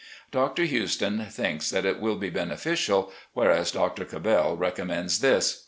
Dr. 0.31 0.63
Houston 0.63 1.27
thinks 1.27 1.69
that 1.69 1.85
it 1.85 1.99
will 1.99 2.15
be 2.15 2.31
beneficial, 2.31 3.13
whereas 3.33 3.69
Dr. 3.69 4.03
Cabell 4.03 4.57
recommends 4.57 5.19
this. 5.19 5.59